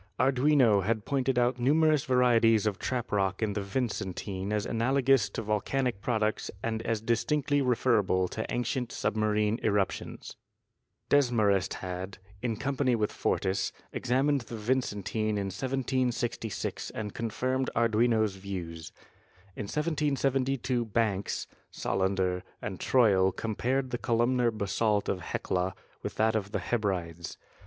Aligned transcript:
Arduino 0.19 0.81
had 0.83 1.05
pointed 1.05 1.37
out 1.37 1.59
numerous 1.59 2.05
varieties 2.05 2.65
of 2.65 2.79
trap 2.79 3.11
rock 3.11 3.43
in 3.43 3.53
the 3.53 3.61
Vicen 3.61 4.15
tine 4.15 4.51
as 4.51 4.65
analogous 4.65 5.29
to 5.29 5.43
volcanic 5.43 6.01
products 6.01 6.49
and 6.63 6.81
as 6.81 7.01
distinctly 7.01 7.61
referable 7.61 8.27
to 8.29 8.43
ancient 8.51 8.91
submarine 8.91 9.59
eruptions. 9.61 10.37
Desmarest 11.09 11.75
had, 11.85 12.17
in 12.41 12.55
company 12.57 12.95
with 12.95 13.11
Fortis, 13.11 13.71
examined 13.93 14.41
the 14.41 14.55
Vicentine 14.55 15.37
in 15.37 15.53
1766 15.53 16.89
and 16.89 17.13
confirmed 17.13 17.69
Arduino's 17.75 18.37
views. 18.37 18.91
In 19.55 19.65
1772 19.65 20.83
Banks, 20.83 21.45
Solander 21.69 22.41
and 22.59 22.79
Troil 22.79 23.31
compared 23.31 23.91
the 23.91 23.99
columnar 23.99 24.49
basalt 24.49 25.07
of 25.07 25.19
Hecla 25.21 25.75
with 26.01 26.15
that 26.15 26.35
of 26.35 26.53
the 26.53 26.59
Hebrides. 26.59 27.37